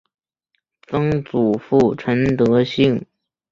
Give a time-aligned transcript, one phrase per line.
[0.87, 3.05] 曾祖父陈德兴。